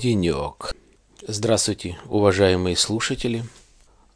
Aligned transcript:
денек. 0.00 0.74
Здравствуйте, 1.28 1.98
уважаемые 2.06 2.74
слушатели. 2.74 3.44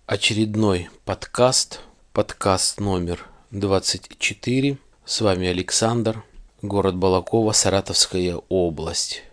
Очередной 0.06 0.88
подкаст, 1.04 1.80
подкаст 2.14 2.80
номер 2.80 3.26
24. 3.50 4.78
С 5.04 5.20
вами 5.20 5.46
Александр, 5.46 6.24
город 6.62 6.96
Балакова, 6.96 7.52
Саратовская 7.52 8.40
область. 8.48 9.24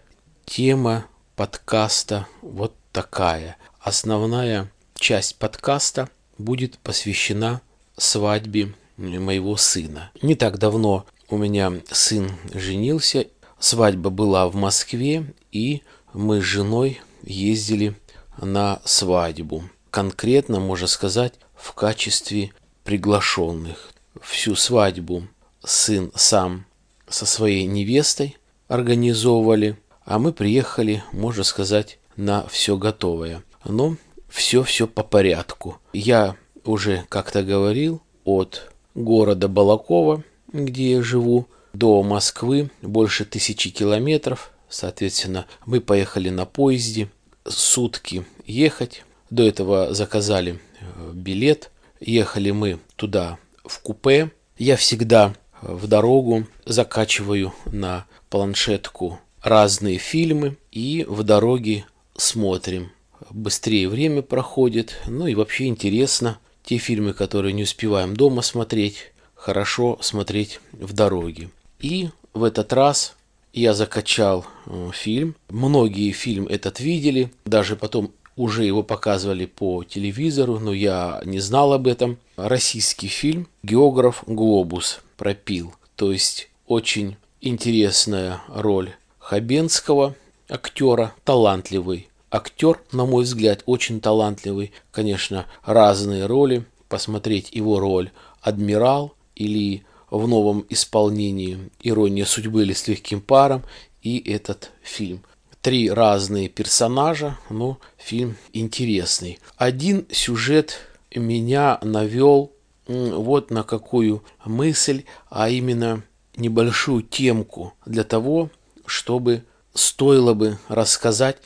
Тема 0.44 1.06
подкаста 1.38 2.28
вот 2.42 2.76
такая. 2.92 3.56
Основная 3.80 4.70
часть 4.96 5.38
подкаста 5.38 6.10
будет 6.38 6.80
посвящена 6.80 7.62
свадьбе 7.96 8.74
моего 8.98 9.56
сына. 9.56 10.12
Не 10.22 10.36
так 10.36 10.60
давно 10.60 11.06
у 11.30 11.38
меня 11.38 11.72
сын 11.90 12.30
женился, 12.54 13.28
свадьба 13.58 14.10
была 14.10 14.50
в 14.50 14.56
Москве, 14.56 15.34
и 15.54 15.84
мы 16.14 16.42
с 16.42 16.44
женой 16.44 17.02
ездили 17.24 17.96
на 18.38 18.82
свадьбу. 18.86 19.64
Конкретно, 19.90 20.60
можно 20.60 20.88
сказать, 20.88 21.34
в 21.56 21.74
качестве 21.74 22.52
приглашенных. 22.84 23.92
Всю 24.22 24.56
свадьбу 24.56 25.28
сын 25.64 26.12
сам 26.16 26.66
со 27.08 27.26
своей 27.26 27.66
невестой 27.66 28.38
организовывали, 28.68 29.78
а 30.06 30.20
мы 30.20 30.34
приехали, 30.34 31.04
можно 31.12 31.44
сказать, 31.44 32.00
на 32.16 32.48
все 32.48 32.78
готовое. 32.78 33.44
Но 33.66 33.98
все-все 34.30 34.88
по 34.88 35.04
порядку. 35.04 35.78
Я 35.94 36.36
уже 36.64 37.06
как-то 37.10 37.44
говорил, 37.44 38.02
от 38.24 38.72
города 38.96 39.48
Балакова, 39.48 40.24
где 40.52 40.94
я 40.94 41.02
живу, 41.02 41.48
до 41.74 42.04
Москвы 42.04 42.70
больше 42.82 43.26
тысячи 43.26 43.70
километров. 43.70 44.52
Соответственно, 44.72 45.46
мы 45.66 45.82
поехали 45.82 46.30
на 46.30 46.46
поезде, 46.46 47.10
сутки 47.46 48.26
ехать. 48.46 49.04
До 49.30 49.44
этого 49.44 49.94
заказали 49.94 50.60
э, 50.80 51.12
билет. 51.14 51.72
Ехали 52.00 52.52
мы 52.52 52.80
туда 52.96 53.38
в 53.66 53.80
купе. 53.82 54.32
Я 54.58 54.78
всегда 54.78 55.36
в 55.62 55.88
дорогу 55.88 56.48
закачиваю 56.66 57.54
на 57.66 58.06
планшетку 58.30 59.20
разные 59.44 59.98
фильмы 59.98 60.56
и 60.72 61.06
в 61.08 61.24
дороге 61.24 61.86
смотрим. 62.16 62.92
Быстрее 63.30 63.90
время 63.90 64.22
проходит, 64.22 65.02
ну 65.06 65.28
и 65.28 65.36
вообще 65.36 65.68
интересно. 65.68 66.40
Те 66.64 66.78
фильмы, 66.78 67.14
которые 67.14 67.54
не 67.54 67.64
успеваем 67.64 68.16
дома 68.16 68.42
смотреть, 68.42 69.12
хорошо 69.36 69.98
смотреть 70.02 70.62
в 70.72 70.94
дороге. 70.94 71.50
И 71.80 72.10
в 72.34 72.44
этот 72.44 72.72
раз 72.72 73.16
я 73.54 73.74
закачал 73.74 74.46
э, 74.66 74.90
фильм. 74.94 75.36
Многие 75.50 76.12
фильм 76.12 76.48
этот 76.48 76.80
видели, 76.80 77.32
даже 77.46 77.76
потом 77.76 78.12
уже 78.36 78.66
его 78.66 78.84
показывали 78.84 79.46
по 79.46 79.84
телевизору, 79.84 80.60
но 80.60 80.74
я 80.74 81.22
не 81.26 81.40
знал 81.40 81.74
об 81.74 81.88
этом. 81.88 82.18
Российский 82.38 83.08
фильм 83.08 83.48
«Географ 83.64 84.24
Глобус» 84.26 85.02
пропил. 85.18 85.74
То 85.96 86.12
есть 86.12 86.50
очень 86.66 87.18
интересная 87.42 88.42
роль 88.48 88.92
Хабенского, 89.20 90.16
актера, 90.50 91.14
талантливый 91.24 92.08
актер, 92.32 92.80
на 92.92 93.06
мой 93.06 93.26
взгляд, 93.26 93.62
очень 93.66 94.00
талантливый. 94.00 94.72
Конечно, 94.92 95.46
разные 95.64 96.26
роли. 96.26 96.64
Посмотреть 96.88 97.50
его 97.52 97.80
роль 97.80 98.12
«Адмирал» 98.42 99.14
или 99.36 99.84
в 100.12 100.28
новом 100.28 100.66
исполнении 100.70 101.72
«Ирония 101.82 102.26
судьбы» 102.26 102.62
или 102.62 102.74
«С 102.74 102.88
легким 102.88 103.22
паром» 103.22 103.64
и 104.04 104.20
этот 104.32 104.72
фильм. 104.84 105.24
Три 105.62 105.90
разные 105.90 106.50
персонажа, 106.50 107.40
но 107.50 107.80
фильм 107.98 108.36
интересный. 108.52 109.40
Один 109.58 110.06
сюжет 110.12 110.80
меня 111.16 111.80
навел 111.82 112.52
вот 112.88 113.52
на 113.52 113.64
какую 113.64 114.24
мысль, 114.44 115.06
а 115.30 115.50
именно 115.50 116.04
небольшую 116.36 117.04
темку 117.04 117.74
для 117.86 118.04
того, 118.04 118.50
чтобы 118.86 119.46
стоило 119.74 120.34
бы 120.34 120.58
рассказать. 120.68 121.38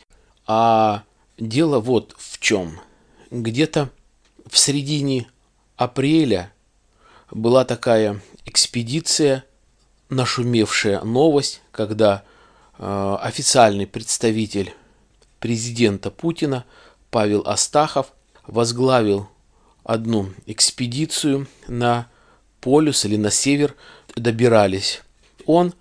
А 0.48 1.04
дело 1.38 1.80
вот 1.80 2.16
в 2.18 2.40
чем. 2.40 2.80
Где-то 3.32 3.90
в 4.50 4.58
середине 4.58 5.28
апреля 5.76 6.52
была 7.32 7.66
такая 7.66 8.22
экспедиция, 8.46 9.44
нашумевшая 10.10 11.02
новость, 11.02 11.62
когда 11.72 12.24
э, 12.78 13.18
официальный 13.22 13.88
представитель 13.88 14.74
президента 15.40 16.12
Путина 16.12 16.66
Павел 17.12 17.44
Астахов 17.46 18.14
возглавил 18.48 19.28
одну 19.84 20.30
экспедицию 20.46 21.48
на 21.68 22.08
полюс 22.62 23.06
или 23.06 23.18
на 23.18 23.32
север 23.32 23.76
добирались. 24.16 25.02
Он, 25.46 25.74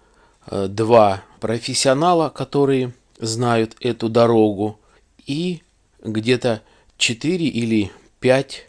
э, 0.47 0.67
два 0.69 1.23
профессионала, 1.41 2.29
которые 2.29 2.93
знают 3.19 3.77
эту 3.81 4.09
дорогу, 4.09 4.79
и 5.27 5.63
где-то 6.03 6.63
четыре 6.99 7.47
или 7.47 7.91
пять 8.21 8.69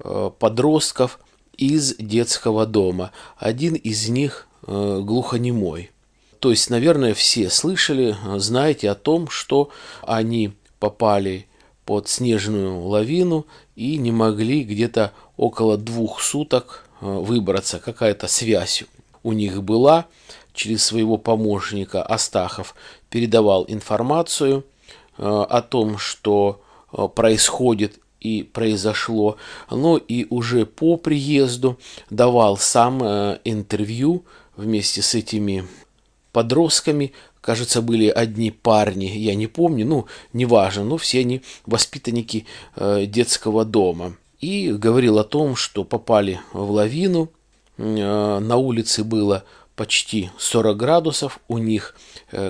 э, 0.00 0.30
подростков 0.38 1.20
из 1.62 1.94
детского 1.96 2.66
дома. 2.66 3.12
Один 3.36 3.74
из 3.74 4.08
них 4.08 4.48
э, 4.66 5.00
глухонемой. 5.00 5.92
То 6.40 6.50
есть, 6.50 6.70
наверное, 6.70 7.14
все 7.14 7.50
слышали, 7.50 8.16
знаете 8.38 8.90
о 8.90 8.96
том, 8.96 9.28
что 9.28 9.70
они 10.02 10.54
попали 10.80 11.46
под 11.84 12.08
снежную 12.08 12.80
лавину 12.80 13.46
и 13.76 13.96
не 13.96 14.10
могли 14.10 14.64
где-то 14.64 15.12
около 15.36 15.76
двух 15.78 16.20
суток 16.20 16.88
э, 17.00 17.06
выбраться. 17.06 17.78
Какая-то 17.78 18.26
связь 18.26 18.82
у 19.22 19.32
них 19.32 19.62
была. 19.62 20.06
Через 20.54 20.84
своего 20.84 21.16
помощника 21.16 22.02
Астахов 22.02 22.74
передавал 23.08 23.64
информацию 23.68 24.64
э, 25.16 25.22
о 25.22 25.62
том, 25.62 25.96
что 25.96 26.60
происходит 27.14 28.00
и 28.22 28.44
произошло. 28.44 29.36
Но 29.70 29.96
и 29.96 30.26
уже 30.30 30.64
по 30.64 30.96
приезду 30.96 31.78
давал 32.08 32.56
сам 32.56 33.02
э, 33.02 33.40
интервью 33.44 34.24
вместе 34.56 35.02
с 35.02 35.14
этими 35.14 35.66
подростками. 36.32 37.12
Кажется, 37.40 37.82
были 37.82 38.06
одни 38.06 38.52
парни, 38.52 39.06
я 39.06 39.34
не 39.34 39.48
помню, 39.48 39.84
ну, 39.84 40.06
неважно, 40.32 40.84
но 40.84 40.96
все 40.96 41.20
они 41.20 41.42
воспитанники 41.66 42.46
э, 42.76 43.06
детского 43.06 43.64
дома. 43.64 44.16
И 44.38 44.70
говорил 44.70 45.18
о 45.18 45.24
том, 45.24 45.56
что 45.56 45.82
попали 45.82 46.40
в 46.52 46.70
лавину, 46.70 47.30
э, 47.76 48.38
на 48.38 48.56
улице 48.56 49.02
было 49.02 49.42
почти 49.74 50.30
40 50.38 50.76
градусов, 50.76 51.40
у 51.48 51.58
них 51.58 51.96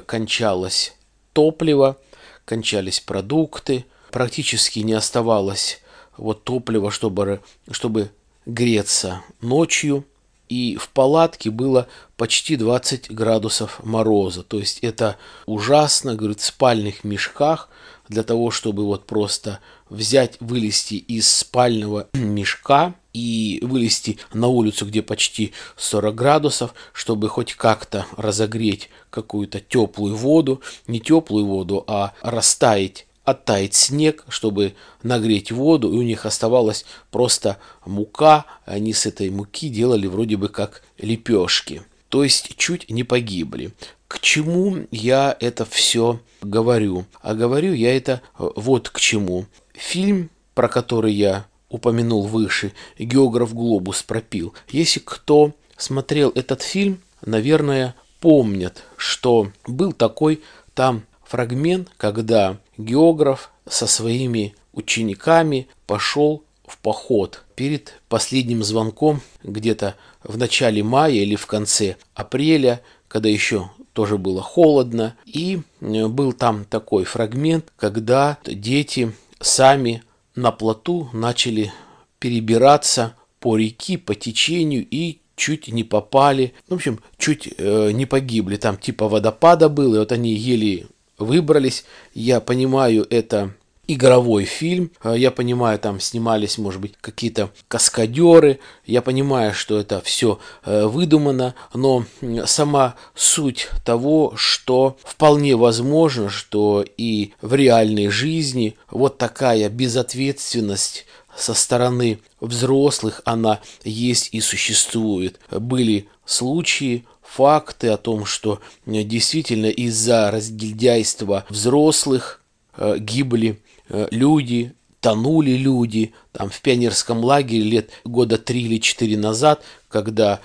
кончалось 0.06 0.94
топливо, 1.32 1.96
кончались 2.44 3.00
продукты, 3.00 3.86
практически 4.12 4.80
не 4.80 4.92
оставалось 4.92 5.80
вот 6.16 6.44
топлива, 6.44 6.90
чтобы, 6.92 7.40
чтобы 7.70 8.10
греться 8.46 9.22
ночью. 9.40 10.04
И 10.48 10.76
в 10.76 10.90
палатке 10.90 11.50
было 11.50 11.88
почти 12.18 12.56
20 12.56 13.10
градусов 13.10 13.82
мороза. 13.82 14.42
То 14.42 14.58
есть 14.58 14.80
это 14.80 15.16
ужасно, 15.46 16.14
говорит, 16.14 16.40
в 16.40 16.44
спальных 16.44 17.04
мешках 17.04 17.70
для 18.08 18.22
того, 18.22 18.50
чтобы 18.50 18.84
вот 18.84 19.06
просто 19.06 19.60
взять, 19.88 20.36
вылезти 20.40 20.94
из 20.94 21.30
спального 21.30 22.08
мешка 22.12 22.94
и 23.14 23.60
вылезти 23.62 24.18
на 24.34 24.48
улицу, 24.48 24.84
где 24.84 25.00
почти 25.00 25.52
40 25.76 26.14
градусов, 26.14 26.74
чтобы 26.92 27.30
хоть 27.30 27.54
как-то 27.54 28.04
разогреть 28.18 28.90
какую-то 29.08 29.60
теплую 29.60 30.16
воду, 30.16 30.60
не 30.86 31.00
теплую 31.00 31.46
воду, 31.46 31.82
а 31.86 32.12
растаять 32.20 33.06
оттаять 33.24 33.74
снег, 33.74 34.24
чтобы 34.28 34.74
нагреть 35.02 35.52
воду, 35.52 35.92
и 35.92 35.96
у 35.96 36.02
них 36.02 36.26
оставалась 36.26 36.84
просто 37.10 37.58
мука, 37.86 38.46
они 38.64 38.92
с 38.92 39.06
этой 39.06 39.30
муки 39.30 39.68
делали 39.68 40.06
вроде 40.06 40.36
бы 40.36 40.48
как 40.48 40.82
лепешки. 40.98 41.82
То 42.08 42.24
есть 42.24 42.56
чуть 42.56 42.90
не 42.90 43.04
погибли. 43.04 43.72
К 44.08 44.20
чему 44.20 44.86
я 44.90 45.34
это 45.40 45.64
все 45.64 46.20
говорю? 46.42 47.06
А 47.22 47.34
говорю 47.34 47.72
я 47.72 47.96
это 47.96 48.20
э, 48.38 48.50
вот 48.56 48.90
к 48.90 49.00
чему. 49.00 49.46
Фильм, 49.72 50.28
про 50.54 50.68
который 50.68 51.14
я 51.14 51.46
упомянул 51.70 52.26
выше, 52.26 52.72
«Географ 52.98 53.54
Глобус» 53.54 54.02
пропил. 54.02 54.52
Если 54.68 55.00
кто 55.00 55.52
смотрел 55.78 56.30
этот 56.34 56.60
фильм, 56.60 57.00
наверное, 57.24 57.94
помнят, 58.20 58.84
что 58.96 59.50
был 59.66 59.92
такой 59.92 60.42
там 60.74 61.04
фрагмент, 61.24 61.88
когда 61.96 62.58
географ 62.84 63.50
со 63.68 63.86
своими 63.86 64.54
учениками 64.72 65.68
пошел 65.86 66.44
в 66.66 66.78
поход 66.78 67.42
перед 67.54 68.00
последним 68.08 68.62
звонком 68.62 69.20
где-то 69.42 69.96
в 70.22 70.38
начале 70.38 70.82
мая 70.82 71.12
или 71.12 71.36
в 71.36 71.46
конце 71.46 71.96
апреля, 72.14 72.82
когда 73.08 73.28
еще 73.28 73.70
тоже 73.92 74.18
было 74.18 74.40
холодно. 74.40 75.16
И 75.26 75.60
был 75.80 76.32
там 76.32 76.64
такой 76.64 77.04
фрагмент, 77.04 77.72
когда 77.76 78.38
дети 78.44 79.12
сами 79.40 80.02
на 80.34 80.50
плоту 80.50 81.08
начали 81.12 81.72
перебираться 82.18 83.14
по 83.40 83.56
реке, 83.56 83.98
по 83.98 84.14
течению 84.14 84.86
и 84.88 85.18
чуть 85.34 85.68
не 85.68 85.82
попали, 85.82 86.54
в 86.68 86.74
общем, 86.74 87.00
чуть 87.18 87.52
э, 87.56 87.90
не 87.92 88.06
погибли. 88.06 88.56
Там 88.56 88.76
типа 88.76 89.08
водопада 89.08 89.68
было, 89.68 89.96
и 89.96 89.98
вот 89.98 90.12
они 90.12 90.34
еле 90.34 90.86
выбрались. 91.22 91.84
Я 92.14 92.40
понимаю, 92.40 93.06
это 93.08 93.54
игровой 93.88 94.44
фильм. 94.44 94.90
Э, 95.02 95.14
я 95.16 95.30
понимаю, 95.30 95.78
там 95.78 96.00
снимались, 96.00 96.58
может 96.58 96.80
быть, 96.80 96.94
какие-то 97.00 97.50
каскадеры. 97.68 98.60
Я 98.86 99.02
понимаю, 99.02 99.54
что 99.54 99.78
это 99.78 100.00
все 100.00 100.38
э, 100.64 100.86
выдумано, 100.86 101.54
но 101.74 102.04
сама 102.46 102.94
суть 103.14 103.68
того, 103.84 104.34
что 104.36 104.96
вполне 105.02 105.56
возможно, 105.56 106.28
что 106.28 106.84
и 106.96 107.32
в 107.40 107.54
реальной 107.54 108.08
жизни 108.08 108.76
вот 108.90 109.18
такая 109.18 109.68
безответственность 109.68 111.06
со 111.36 111.54
стороны 111.54 112.20
взрослых 112.40 113.22
она 113.24 113.60
есть 113.84 114.28
и 114.32 114.40
существует. 114.40 115.40
Были 115.50 116.08
случаи, 116.26 117.04
факты 117.34 117.88
о 117.88 117.96
том, 117.96 118.26
что 118.26 118.60
э, 118.86 119.02
действительно 119.02 119.66
из-за 119.66 120.30
разгильдяйства 120.30 121.44
взрослых 121.48 122.42
э, 122.76 122.96
гибли 122.98 123.60
э, 123.88 124.08
люди, 124.10 124.74
тонули 125.00 125.52
люди. 125.52 126.12
Там 126.32 126.50
в 126.50 126.60
пионерском 126.60 127.18
лагере 127.24 127.62
лет 127.62 127.90
года 128.04 128.38
три 128.38 128.62
или 128.62 128.78
четыре 128.78 129.16
назад, 129.16 129.64
когда 129.88 130.40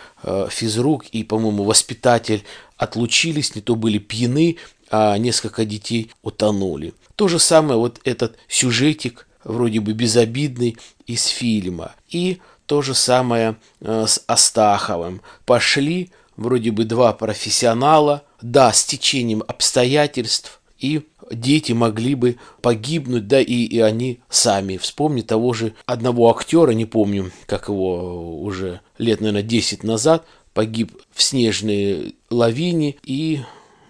физрук 0.49 1.05
и, 1.11 1.23
по-моему, 1.23 1.63
воспитатель 1.63 2.43
отлучились, 2.75 3.55
не 3.55 3.61
то 3.61 3.75
были 3.75 3.99
пьяны, 3.99 4.57
а 4.89 5.15
несколько 5.17 5.63
детей 5.63 6.11
утонули. 6.23 6.95
То 7.15 7.27
же 7.27 7.37
самое 7.37 7.77
вот 7.77 8.01
этот 8.03 8.35
сюжетик 8.47 9.27
вроде 9.43 9.79
бы 9.79 9.93
безобидный 9.93 10.75
из 11.05 11.27
фильма. 11.27 11.93
И 12.09 12.39
то 12.65 12.81
же 12.81 12.95
самое 12.95 13.57
с 13.79 14.23
Астаховым. 14.25 15.21
Пошли 15.45 16.09
вроде 16.37 16.71
бы 16.71 16.85
два 16.85 17.11
профессионала, 17.13 18.23
да, 18.41 18.71
с 18.71 18.85
течением 18.85 19.43
обстоятельств, 19.47 20.61
и 20.79 21.01
дети 21.31 21.71
могли 21.71 22.15
бы 22.15 22.37
погибнуть, 22.61 23.27
да, 23.27 23.41
и, 23.41 23.63
и 23.63 23.79
они 23.79 24.19
сами. 24.29 24.77
Вспомни 24.77 25.21
того 25.21 25.53
же 25.53 25.73
одного 25.85 26.29
актера, 26.29 26.71
не 26.71 26.85
помню, 26.85 27.31
как 27.47 27.67
его 27.67 28.39
уже 28.41 28.81
лет, 28.97 29.19
наверное, 29.19 29.41
10 29.41 29.83
назад, 29.83 30.25
погиб 30.53 30.93
в 31.11 31.21
снежной 31.21 32.15
лавине, 32.29 32.95
и 33.03 33.41